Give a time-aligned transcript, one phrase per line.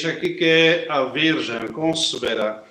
[0.00, 2.64] Eis aqui que a Virgem conceberá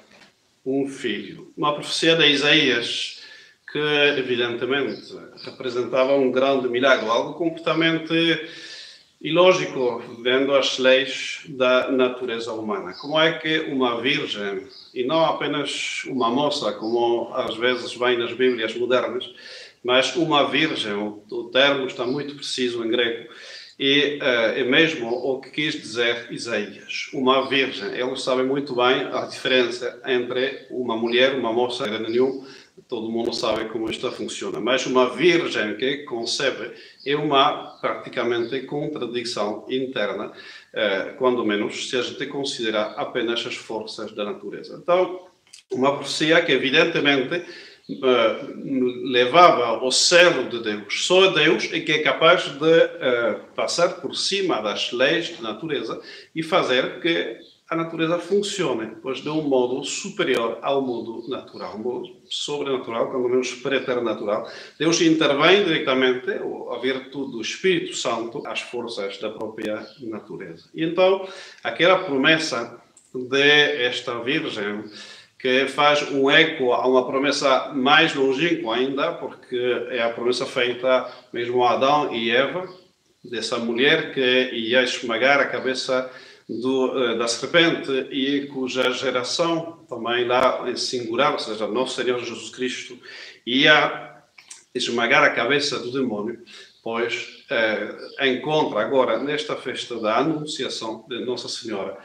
[0.66, 1.54] um filho.
[1.56, 3.22] Uma profecia de Isaías
[3.72, 3.78] que,
[4.18, 5.14] evidentemente,
[5.46, 8.50] representava um grande milagre, algo completamente
[9.22, 12.96] ilógico, vendo as leis da natureza humana.
[13.00, 18.34] Como é que uma virgem, e não apenas uma moça, como às vezes vem nas
[18.34, 19.32] Bíblias modernas,
[19.84, 23.30] mas uma virgem, o, termo está muito preciso em grego,
[23.80, 27.10] e uh, mesmo o que quis dizer Isaías.
[27.14, 32.46] Uma virgem, eles sabem muito bem a diferença entre uma mulher, uma moça, nenhum,
[32.90, 34.60] todo mundo sabe como isto funciona.
[34.60, 36.72] Mas uma virgem que concebe
[37.06, 40.34] é uma praticamente contradição interna,
[40.74, 44.80] eh, quando menos se a gente considerar apenas as forças da natureza.
[44.82, 45.28] Então,
[45.72, 47.46] uma profecia que evidentemente
[49.04, 51.06] levava ao selo de Deus.
[51.06, 56.00] Só Deus é que é capaz de eh, passar por cima das leis da natureza
[56.36, 57.38] e fazer que
[57.70, 63.30] a natureza funcione, pois de um modo superior ao mundo natural, um modo sobrenatural, quando
[63.30, 64.50] menos preternatural.
[64.78, 70.68] Deus intervém diretamente, a virtude do Espírito Santo, às forças da própria natureza.
[70.74, 71.28] E então,
[71.64, 72.82] aquela promessa
[73.14, 74.84] de esta Virgem,
[75.40, 81.10] que faz um eco a uma promessa mais longínqua ainda, porque é a promessa feita
[81.32, 82.68] mesmo a Adão e Eva,
[83.24, 86.12] dessa mulher que ia esmagar a cabeça
[86.48, 92.20] do, eh, da serpente e cuja geração também lá em singular, ou seja, nosso Senhor
[92.20, 92.98] Jesus Cristo,
[93.46, 94.22] ia
[94.76, 96.44] esmagar a cabeça do demônio,
[96.84, 101.98] pois eh, encontra agora nesta festa da Anunciação de Nossa Senhora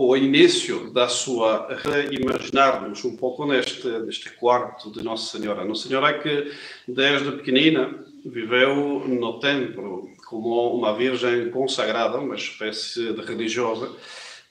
[0.00, 5.64] o início da sua reimaginar-nos um pouco neste, neste quarto de Nossa Senhora.
[5.64, 6.52] Nossa Senhora que
[6.86, 13.90] desde pequenina viveu no templo como uma virgem consagrada, uma espécie de religiosa,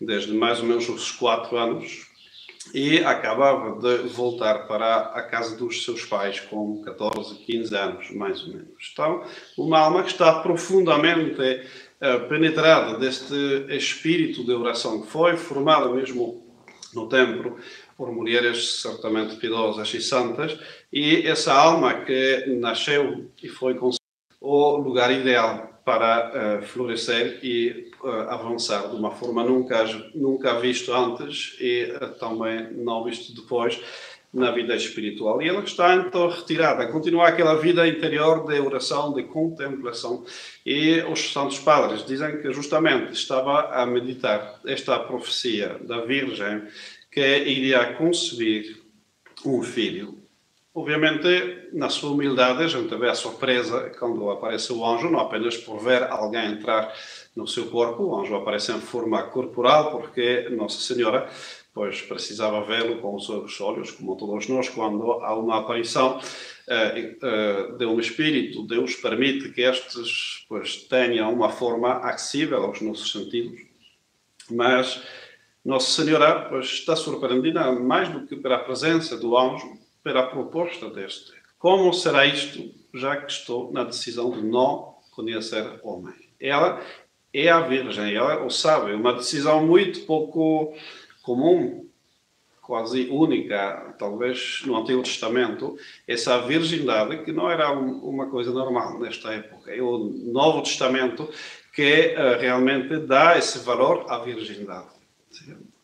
[0.01, 2.07] desde mais ou menos os quatro anos,
[2.73, 8.43] e acabava de voltar para a casa dos seus pais com 14, 15 anos, mais
[8.43, 8.91] ou menos.
[8.91, 9.23] Então,
[9.57, 11.61] uma alma que está profundamente
[12.29, 13.33] penetrada deste
[13.69, 16.45] espírito de oração, que foi formada mesmo
[16.93, 17.57] no templo
[17.97, 20.59] por mulheres certamente piedosas e santas,
[20.93, 23.77] e essa alma que nasceu e foi
[24.39, 30.93] o lugar ideal para uh, florescer e uh, avançar de uma forma nunca, nunca visto
[30.93, 33.81] antes e uh, também não visto depois
[34.33, 35.41] na vida espiritual.
[35.41, 40.25] E ela está então retirada, continua aquela vida interior de oração, de contemplação.
[40.65, 46.63] E os Santos Padres dizem que justamente estava a meditar esta profecia da Virgem
[47.11, 48.77] que iria conceber
[49.45, 50.17] um filho
[50.77, 55.57] Obviamente, na sua humildade, a gente vê a surpresa quando aparece o anjo, não apenas
[55.57, 56.93] por ver alguém entrar
[57.35, 61.27] no seu corpo, o anjo aparece em forma corporal, porque Nossa Senhora
[61.77, 66.19] pois precisava vê-lo com os seus olhos, como todos nós, quando há uma aparição
[66.67, 72.81] eh, eh, de um espírito, Deus permite que estes pois, tenham uma forma acessível aos
[72.81, 73.61] nossos sentidos,
[74.49, 75.03] mas
[75.63, 81.31] Nossa Senhora pois, está surpreendida mais do que pela presença do anjo, pela proposta deste.
[81.59, 86.15] Como será isto, já que estou na decisão de não conhecer homem?
[86.39, 86.81] Ela
[87.31, 90.73] é a Virgem, ela o sabe, é uma decisão muito pouco
[91.27, 91.85] comum,
[92.61, 95.77] quase única, talvez no Antigo Testamento,
[96.07, 99.69] essa virgindade que não era uma coisa normal nesta época.
[99.75, 101.29] É o Novo Testamento
[101.73, 104.87] que uh, realmente dá esse valor à virgindade.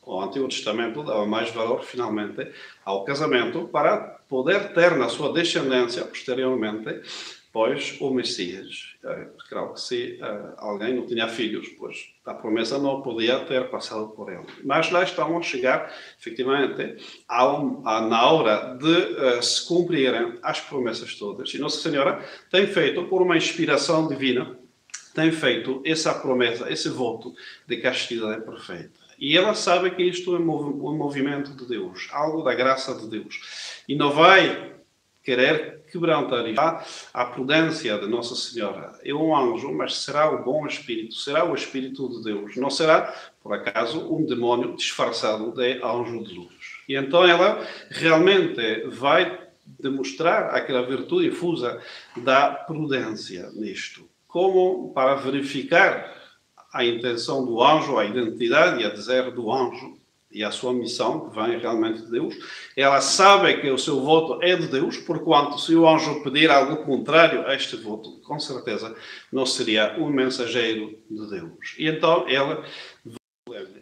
[0.06, 2.50] O Antigo Testamento dava mais valor, finalmente,
[2.86, 3.98] ao casamento para
[4.30, 7.02] poder ter na sua descendência, posteriormente,
[7.54, 8.96] pois o Messias.
[9.06, 13.70] É, claro que se uh, alguém não tinha filhos, pois a promessa não podia ter
[13.70, 14.46] passado por ele.
[14.64, 16.98] Mas lá estão a chegar, efetivamente,
[17.30, 21.54] a, na hora de uh, se cumprirem as promessas todas.
[21.54, 24.58] E Nossa Senhora tem feito, por uma inspiração divina,
[25.14, 27.36] tem feito essa promessa, esse voto
[27.68, 29.04] de castidade perfeita.
[29.20, 33.84] E ela sabe que isto é um movimento de Deus, algo da graça de Deus.
[33.88, 34.73] E não vai
[35.24, 39.00] querer quebrantar a prudência de Nossa Senhora.
[39.04, 42.58] É um anjo, mas será o bom Espírito, será o Espírito de Deus.
[42.58, 46.54] Não será, por acaso, um demónio disfarçado de anjo de luz.
[46.90, 51.82] E então ela realmente vai demonstrar aquela virtude difusa
[52.18, 54.10] da prudência nisto.
[54.28, 56.22] Como para verificar
[56.74, 60.03] a intenção do anjo, a identidade e a dizer do anjo
[60.34, 62.36] e a sua missão, que vem realmente de Deus,
[62.76, 66.84] ela sabe que o seu voto é de Deus, porquanto se o anjo pedir algo
[66.84, 68.96] contrário a este voto, com certeza
[69.32, 71.76] não seria um mensageiro de Deus.
[71.78, 72.66] E então ela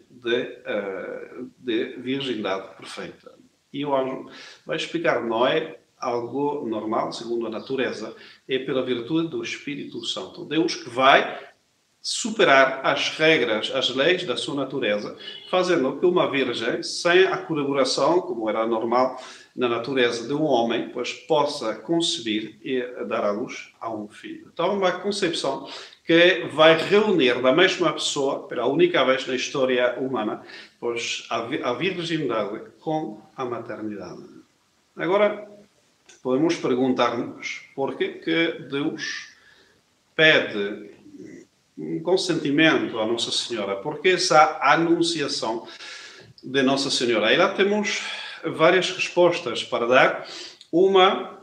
[0.09, 3.31] de, uh, de virgindade perfeita.
[3.71, 4.29] E o anjo
[4.65, 8.15] vai explicar, não é algo normal, segundo a natureza,
[8.47, 10.45] é pela virtude do Espírito Santo.
[10.45, 11.50] Deus que vai
[12.01, 15.15] superar as regras, as leis da sua natureza,
[15.51, 19.21] fazendo que uma virgem, sem a colaboração, como era normal
[19.55, 24.49] na natureza de um homem, pois possa conceber e dar à luz a um filho.
[24.51, 25.69] Então, uma concepção
[26.03, 30.41] que vai reunir da mesma pessoa, pela única vez na história humana,
[30.79, 34.23] pois a virgindade com a maternidade.
[34.97, 35.47] Agora,
[36.23, 39.29] podemos perguntar-nos por que Deus
[40.15, 40.90] pede
[41.77, 45.67] um consentimento à Nossa Senhora, porque essa anunciação
[46.43, 47.27] de Nossa Senhora.
[47.27, 48.01] Aí lá temos
[48.43, 50.27] várias respostas para dar.
[50.71, 51.39] Uma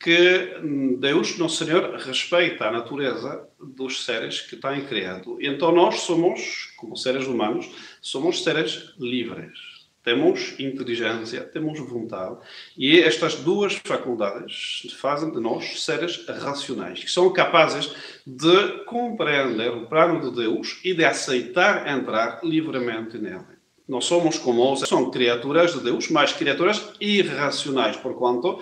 [0.00, 0.56] que
[0.98, 5.38] Deus, Nosso Senhor, respeita a natureza dos seres que têm criado.
[5.40, 7.70] Então nós somos, como seres humanos,
[8.00, 9.71] somos seres livres
[10.02, 12.36] temos inteligência, temos vontade,
[12.76, 17.92] e estas duas faculdades fazem de nós seres racionais, que são capazes
[18.26, 23.44] de compreender o plano de Deus e de aceitar entrar livremente nele.
[23.88, 28.60] Nós somos como são criaturas de Deus, mas criaturas irracionais, porquanto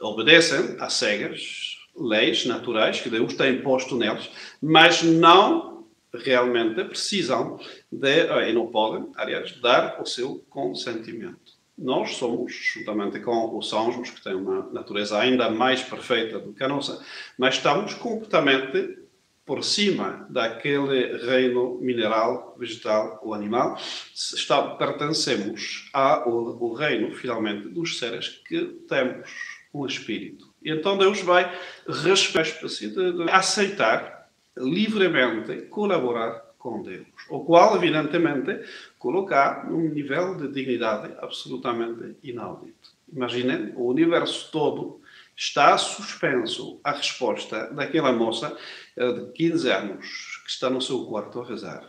[0.00, 4.28] obedecem a cegas leis naturais que Deus tem posto neles,
[4.60, 5.71] mas não
[6.14, 7.58] realmente precisam
[7.90, 11.60] de, eh, e não podem, aliás, dar o seu consentimento.
[11.76, 16.62] Nós somos, juntamente com os anjos, que têm uma natureza ainda mais perfeita do que
[16.62, 17.04] a nossa,
[17.38, 18.98] mas estamos completamente
[19.44, 23.76] por cima daquele reino mineral, vegetal ou animal,
[24.14, 29.28] está, pertencemos ao, ao reino, finalmente, dos seres que temos
[29.74, 30.52] um espírito.
[30.62, 31.50] E então Deus vai
[31.88, 34.21] respeitar, de aceitar
[34.56, 38.60] livremente colaborar com Deus, o qual, evidentemente,
[38.98, 42.90] colocar num nível de dignidade absolutamente inaudito.
[43.12, 45.00] Imaginem, o universo todo
[45.36, 48.56] está suspenso à resposta daquela moça
[48.96, 51.86] eh, de 15 anos que está no seu quarto a rezar.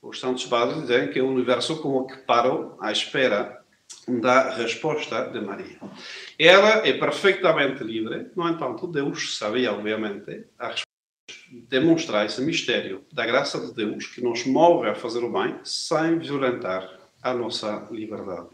[0.00, 3.62] Os santos padres dizem que o universo como que parou à espera
[4.06, 5.78] da resposta de Maria.
[6.38, 10.83] Ela é perfeitamente livre, no entanto, Deus sabia, obviamente, a resposta
[11.50, 16.18] demonstrar esse mistério da graça de Deus que nos move a fazer o bem sem
[16.18, 18.48] violentar a nossa liberdade.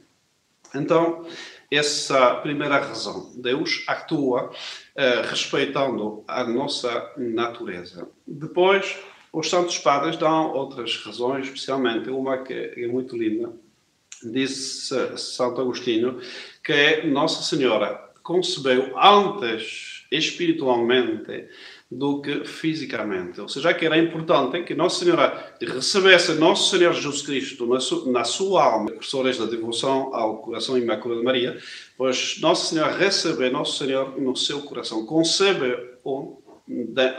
[0.75, 1.27] Então,
[1.71, 4.53] essa primeira razão, Deus atua
[4.95, 8.09] eh, respeitando a nossa natureza.
[8.27, 8.97] Depois,
[9.33, 13.53] os santos padres dão outras razões, especialmente uma que é muito linda.
[14.23, 16.21] Diz Santo Agostinho
[16.63, 21.49] que Nossa Senhora concebeu antes espiritualmente
[21.91, 23.41] do que fisicamente.
[23.41, 28.11] Ou seja, que era importante que Nossa Senhora recebesse Nosso Senhor Jesus Cristo na, su
[28.13, 31.59] na sua alma, precursores da devoção ao coração imaculado de Maria,
[31.97, 36.41] pois Nossa Senhora recebe Nosso Senhor no seu coração, concebe-o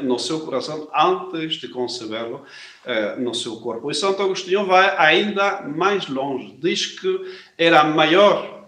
[0.01, 2.43] no seu coração antes de concebê-lo
[2.85, 3.91] eh, no seu corpo.
[3.91, 7.19] E Santo Agostinho vai ainda mais longe, diz que
[7.57, 8.60] era maior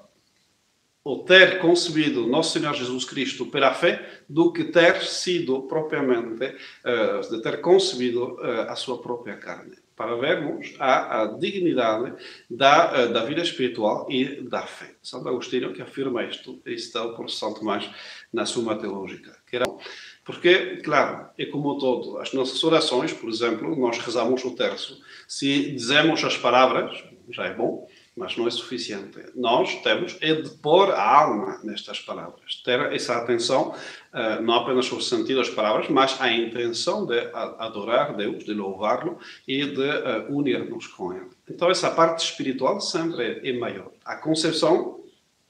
[1.04, 7.30] ou ter concebido Nosso Senhor Jesus Cristo pela fé do que ter sido propriamente, uh,
[7.30, 9.76] de ter concebido uh, a sua própria carne.
[9.96, 12.14] Para vermos a, a dignidade
[12.50, 14.96] da, uh, da vida espiritual e da fé.
[15.04, 17.90] Santo Agostinho que afirma isto, e está por Santo Tomás
[18.32, 19.38] na Suma Teológica.
[19.46, 19.66] Que era,
[20.24, 25.02] porque, claro, é como todo, as nossas orações, por exemplo, nós rezamos o terço.
[25.28, 29.20] Se dizemos as palavras, já é bom, mas não é suficiente.
[29.36, 33.76] Nós temos é de pôr a alma nestas palavras, ter essa atenção,
[34.14, 37.20] eh, não apenas sobre o sentido das palavras, mas a intenção de
[37.58, 39.18] adorar Deus, de louvá-lo
[39.48, 41.30] e de eh, unir-nos com Ele.
[41.50, 43.92] Então, essa parte espiritual sempre é maior.
[44.06, 45.02] A concepção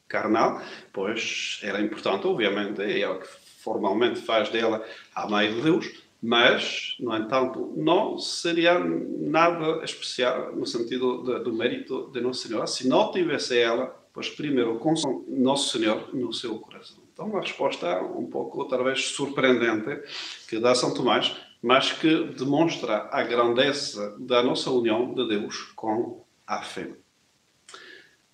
[0.07, 0.61] carnal,
[0.93, 3.27] pois era importante, obviamente, é o que
[3.63, 10.65] formalmente faz dela a mãe de Deus, mas, no entanto, não seria nada especial no
[10.65, 14.93] sentido de, do mérito de Nossa Senhora se não tivesse ela, pois primeiro, com
[15.27, 17.03] Nosso Senhor no seu coração.
[17.11, 20.01] Então, uma resposta um pouco, talvez, surpreendente
[20.47, 26.23] que dá São Tomás, mas que demonstra a grandeza da nossa união de Deus com
[26.47, 26.89] a fé.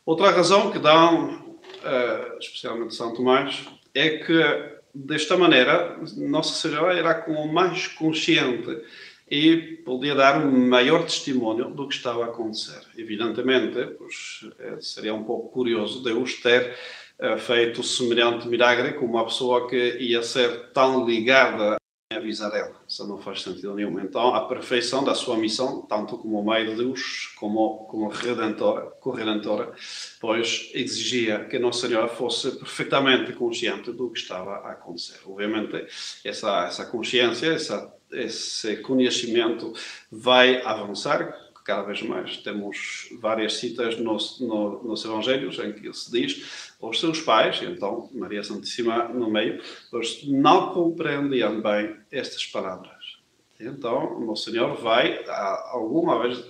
[0.06, 3.66] Outra razão que dão, uh, especialmente São Tomás,
[3.96, 8.82] é que desta maneira, Nossa Senhora era como mais consciente
[9.30, 12.82] e podia dar um maior testemunho do que estava a acontecer.
[12.98, 16.76] Evidentemente, pois, eh, seria um pouco curioso Deus ter
[17.20, 21.79] uh, feito semelhante milagre com uma pessoa que ia ser tão ligada
[22.12, 22.76] avisar ela.
[22.88, 24.00] Isso não faz sentido nenhum.
[24.00, 29.72] Então, a perfeição da sua missão, tanto como Mãe de Deus, como como Redentora, corredentora,
[30.20, 35.20] pois exigia que Nossa Senhora fosse perfeitamente consciente do que estava a acontecer.
[35.24, 35.86] Obviamente,
[36.26, 39.72] essa, essa consciência, essa, esse conhecimento
[40.12, 41.32] vai avançar
[41.70, 42.38] cada vez mais.
[42.38, 48.10] Temos várias citas nos, no, nos Evangelhos em que se diz aos seus pais, então
[48.12, 49.62] Maria Santíssima no meio,
[49.94, 53.20] eles não compreendiam bem estas palavras.
[53.60, 55.24] Então, o Senhor vai,
[55.72, 56.44] alguma vez,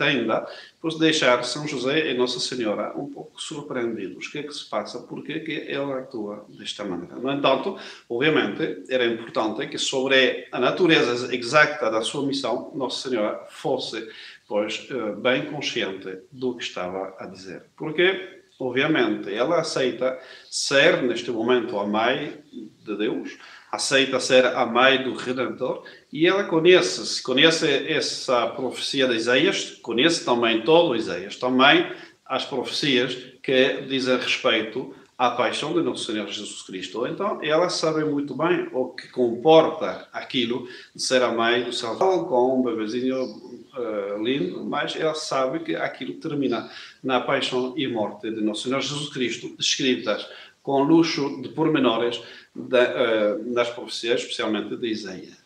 [0.00, 0.46] ainda,
[0.80, 4.26] por deixar São José e Nossa Senhora um pouco surpreendidos.
[4.26, 5.00] O que é que se passa?
[5.00, 7.16] Por que, que ele atua desta maneira?
[7.16, 13.44] No entanto, obviamente, era importante que sobre a natureza exata da sua missão, Nossa Senhora
[13.48, 14.08] fosse,
[14.46, 17.64] pois, eh, bem consciente do que estava a dizer.
[17.76, 20.18] Porque obviamente, ela aceita
[20.50, 22.38] ser, neste momento, a mãe
[22.84, 23.36] de Deus,
[23.70, 30.24] aceita ser a mãe do Redentor, e ela conhece, conhece essa profecia de Isaías, conhece
[30.24, 31.90] também todo Isaías, também
[32.24, 37.06] as profecias que dizem respeito à paixão de nosso Senhor Jesus Cristo.
[37.06, 42.28] Então, ela sabe muito bem o que comporta aquilo de ser a mãe do Salvador,
[42.28, 46.70] com um bebezinho uh, lindo, mas ela sabe que aquilo termina
[47.02, 50.28] na paixão e morte de nosso Senhor Jesus Cristo, descritas
[50.62, 52.20] com luxo de pormenores
[52.54, 55.45] de, uh, nas profecias, especialmente de Isaías.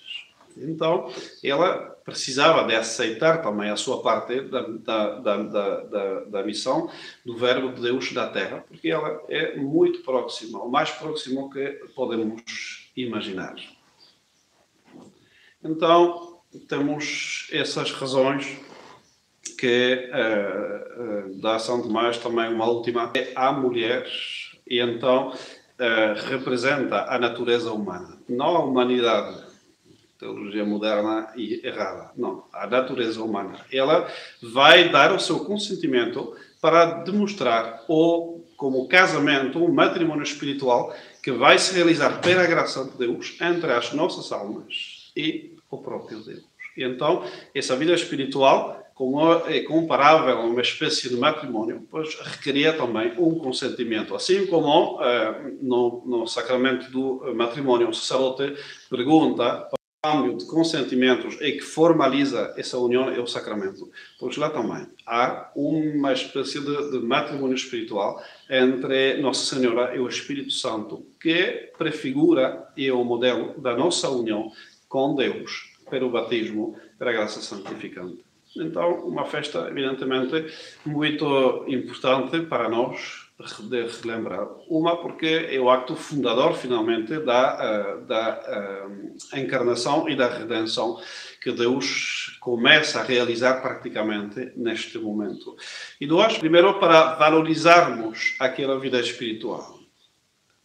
[0.57, 1.11] Então,
[1.42, 5.42] ela precisava de aceitar também a sua parte da, da, da,
[5.83, 6.90] da, da missão
[7.25, 11.66] do Verbo de Deus da Terra, porque ela é muito próxima, o mais próximo que
[11.95, 13.54] podemos imaginar.
[15.62, 18.59] Então, temos essas razões
[19.59, 23.11] que uh, uh, da São Tomás também uma última.
[23.14, 29.50] É a mulheres e então uh, representa a natureza humana, não a humanidade
[30.20, 32.10] teologia moderna e errada.
[32.16, 33.64] Não, a natureza humana.
[33.72, 34.06] Ela
[34.42, 41.58] vai dar o seu consentimento para demonstrar o como casamento, um matrimônio espiritual que vai
[41.58, 46.44] se realizar pela graça de Deus entre as nossas almas e o próprio Deus.
[46.76, 47.24] E então,
[47.54, 53.38] essa vida espiritual, como é comparável a uma espécie de matrimônio, pois requeria também um
[53.38, 54.14] consentimento.
[54.14, 58.54] Assim como eh, no, no sacramento do matrimônio, o sacerdote
[58.90, 59.70] pergunta
[60.02, 63.90] câmbio de consentimentos é que formaliza essa união é o sacramento.
[64.19, 70.09] Pois lá também há uma espécie de, de, matrimônio espiritual entre Nossa Senhora e o
[70.09, 74.50] Espírito Santo, que prefigura e é o modelo da nossa união
[74.88, 78.25] com Deus pelo batismo, pela graça santificante.
[78.57, 80.47] Então, uma festa, evidentemente,
[80.85, 83.29] muito importante para nós,
[83.68, 84.47] de relembrar.
[84.68, 88.42] Uma, porque é o acto fundador, finalmente, da, eh, da
[89.32, 91.00] eh, encarnação e da redenção
[91.40, 95.56] que Deus começa a realizar praticamente neste momento.
[96.00, 99.78] E dois, primeiro, para valorizarmos aquela vida espiritual.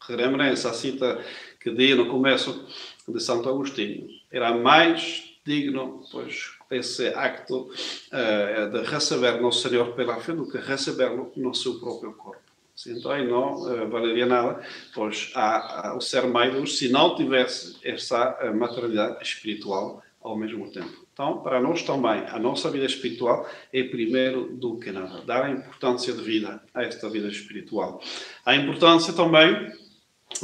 [0.02, 1.20] Relembrem essa cita
[1.60, 2.68] que dei no começo
[3.08, 4.08] de Santo Agostinho.
[4.32, 10.58] Era mais digno, pois, esse acto uh, de receber Nosso Senhor pela fé do que
[10.58, 12.45] recebê-lo no seu próprio corpo.
[12.76, 14.62] Então não uh, valeria nada,
[14.94, 20.70] pois há, há, o ser mãe se não tivesse essa uh, maternidade espiritual ao mesmo
[20.72, 21.06] tempo.
[21.14, 25.22] Então, para nós também, a nossa vida espiritual é primeiro do que nada.
[25.22, 28.02] Dar a importância de vida a esta vida espiritual.
[28.46, 29.72] A importância também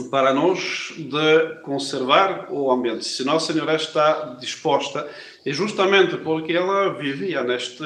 [0.10, 3.06] para nós de conservar o ambiente.
[3.06, 5.08] Se Nossa Senhora está disposta,
[5.46, 7.84] é justamente porque ela vivia neste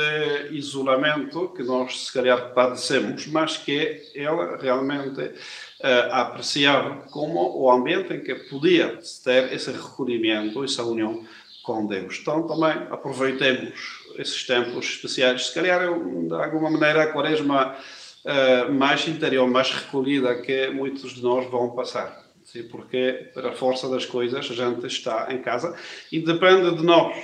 [0.51, 8.13] isolamento que nós, se calhar, padecemos, mas que ela realmente uh, apreciava como o ambiente
[8.13, 11.25] em que podia ter esse recolhimento, essa união
[11.63, 12.19] com Deus.
[12.21, 15.47] Então, também aproveitemos esses tempos especiais.
[15.47, 17.75] Se calhar, de alguma maneira, a Quaresma
[18.25, 22.25] uh, mais interior, mais recolhida que muitos de nós vão passar.
[22.43, 25.75] Sim, porque, pela força das coisas, a gente está em casa
[26.11, 27.15] e depende de nós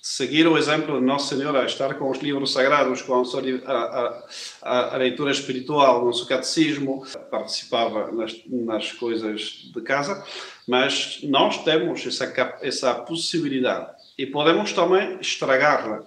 [0.00, 4.24] seguir o exemplo de Nossa Senhora, estar com os livros sagrados, com a, a,
[4.62, 10.24] a, a leitura espiritual, no seu catecismo, participava nas, nas, coisas de casa,
[10.66, 16.02] mas nós temos essa, essa possibilidade e podemos também estragá-la,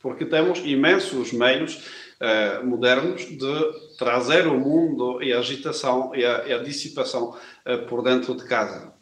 [0.00, 6.46] porque temos imensos meios eh, modernos de trazer o mundo e a agitação e a,
[6.46, 8.94] e a dissipação uh, por dentro de casa.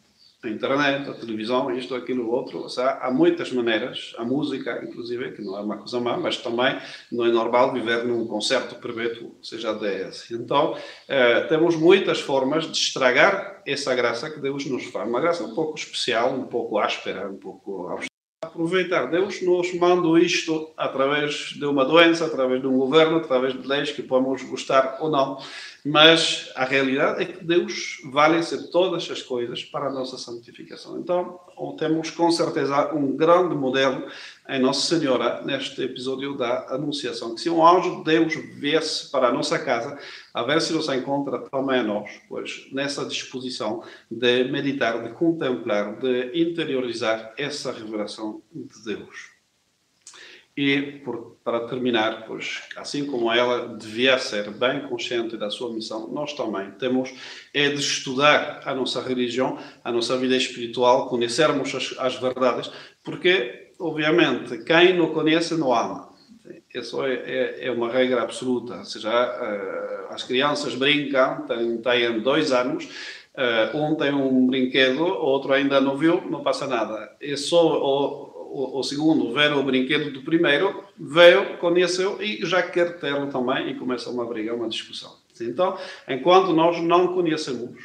[0.43, 2.59] a internet, a televisão, isto, aquilo, outro.
[2.63, 6.37] Ou seja, há muitas maneiras, a música, inclusive, que não é uma coisa má, mas
[6.37, 6.77] também
[7.11, 10.31] não é normal viver num concerto perpétuo, seja DS.
[10.31, 15.07] Então, eh, temos muitas formas de estragar essa graça que Deus nos faz.
[15.07, 17.87] Uma graça um pouco especial, um pouco áspera, um pouco
[18.55, 19.07] aproveitar.
[19.07, 23.91] Deus nos manda isto através de uma doença, através de um governo, através de leis
[23.91, 25.37] que podemos gostar ou não.
[25.87, 30.99] Mas a realidade é que Deus vale ser todas as coisas para a nossa santificação.
[30.99, 31.39] Então,
[31.77, 34.07] temos com certeza um grande modelo
[34.49, 37.35] em Nossa Senhora neste episódio da Anunciação.
[37.35, 39.95] Que se um anjo de Deus viesse para a nossa casa,
[40.33, 45.99] a ver se nos encontra também a nós, pois nessa disposição de meditar, de contemplar,
[45.99, 49.34] de interiorizar essa revelação de Deus.
[50.57, 56.07] E, por, para terminar, pois, assim como ela devia ser bem consciente da sua missão,
[56.07, 57.13] nós também temos
[57.53, 62.71] é de estudar a nossa religião, a nossa vida espiritual, conhecermos as, as verdades,
[63.03, 66.15] porque, obviamente, quem não conhece não ama.
[66.73, 68.77] Isso é, é, é uma regra absoluta.
[68.77, 72.85] Ou seja, uh, as crianças brincam, têm, têm dois anos,
[73.35, 77.15] uh, um tem um brinquedo, outro ainda não viu, não passa nada.
[77.21, 78.24] É só
[78.55, 83.75] o, segundo ver o brinquedo do primeiro, veio, conheceu e já quer tê-lo também e
[83.75, 85.13] começa uma briga, uma discussão.
[85.41, 87.75] Então, enquanto nós não conhecemos,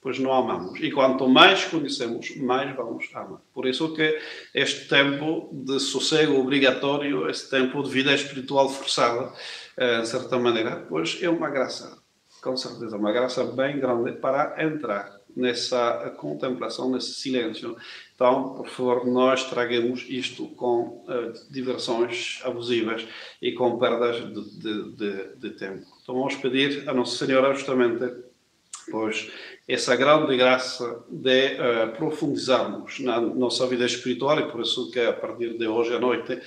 [0.00, 0.80] pois não amamos.
[0.80, 3.40] E quanto mais conhecemos, mais vamos amar.
[3.52, 4.18] Por isso que
[4.54, 9.32] este tempo de sossego obrigatório, este tempo de vida espiritual forçada,
[9.76, 11.98] eh, de certa maneira, pois é uma graça,
[12.42, 17.76] com certeza, uma graça bem grande para entrar nessa contemplação, nesse silêncio.
[18.20, 23.06] Então, por favor, nós tragamos isto com uh, diversões abusivas
[23.40, 25.86] e com perdas de, de, de, de, tempo.
[26.02, 28.12] Então, vamos pedir a Nossa Senhora justamente,
[28.90, 29.32] pois,
[29.66, 35.14] essa grande graça de uh, profundizarmos na nossa vida espiritual e por isso que a
[35.14, 36.42] partir de hoje à noite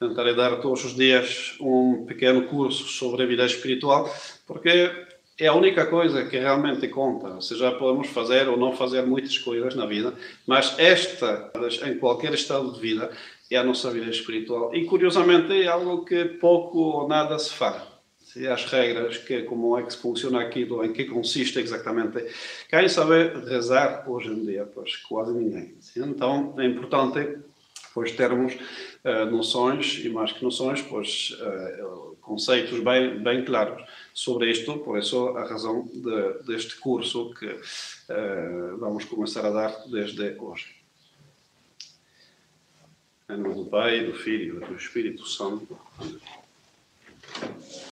[0.00, 4.10] tentarei dar todos os dias um pequeno curso sobre a vida espiritual,
[4.46, 4.90] porque
[5.38, 7.28] é a única coisa que realmente conta.
[7.28, 10.12] Ou seja, podemos fazer ou não fazer muitas coisas na vida,
[10.46, 11.52] mas esta,
[11.86, 13.10] em qualquer estado de vida,
[13.50, 14.74] é a nossa vida espiritual.
[14.74, 17.86] E curiosamente é algo que pouco ou nada se fala.
[18.18, 22.26] Se as regras, que, como é que funciona aquilo, em que consiste exatamente.
[22.68, 24.66] Quem sabe rezar hoje em dia?
[24.66, 25.76] Pois quase ninguém.
[25.96, 27.38] Então é importante
[27.94, 33.82] pois termos uh, noções e mais que noções, pois uh, conceitos bem, bem claros
[34.18, 39.70] sobre isto, por isso a razão de, deste curso que uh, vamos começar a dar
[39.86, 40.74] desde hoje.
[43.30, 45.78] Em nome do Pai, do Filho e do Espírito Santo.
[46.00, 47.87] Amém.